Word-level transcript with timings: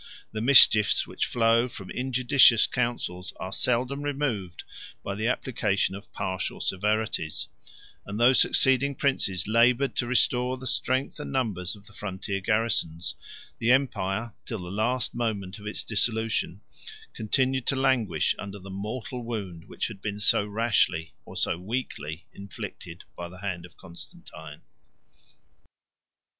130 0.31 0.31
The 0.33 0.41
mischiefs 0.47 1.05
which 1.05 1.27
flow 1.27 1.67
from 1.67 1.91
injudicious 1.91 2.65
counsels 2.65 3.33
are 3.39 3.51
seldom 3.51 4.01
removed 4.01 4.63
by 5.03 5.13
the 5.13 5.27
application 5.27 5.93
of 5.93 6.11
partial 6.11 6.59
severities; 6.59 7.47
and 8.03 8.19
though 8.19 8.33
succeeding 8.33 8.95
princes 8.95 9.47
labored 9.47 9.95
to 9.97 10.07
restore 10.07 10.57
the 10.57 10.65
strength 10.65 11.19
and 11.19 11.31
numbers 11.31 11.75
of 11.75 11.85
the 11.85 11.93
frontier 11.93 12.39
garrisons, 12.41 13.13
the 13.59 13.71
empire, 13.71 14.33
till 14.43 14.57
the 14.57 14.71
last 14.71 15.13
moment 15.13 15.59
of 15.59 15.67
its 15.67 15.83
dissolution, 15.83 16.61
continued 17.13 17.67
to 17.67 17.75
languish 17.75 18.33
under 18.39 18.57
the 18.57 18.71
mortal 18.71 19.23
wound 19.23 19.65
which 19.65 19.85
had 19.85 20.01
been 20.01 20.19
so 20.19 20.43
rashly 20.47 21.13
or 21.25 21.35
so 21.35 21.59
weakly 21.59 22.25
inflicted 22.33 23.03
by 23.15 23.29
the 23.29 23.37
hand 23.41 23.67
of 23.67 23.77
Constantine. 23.77 24.61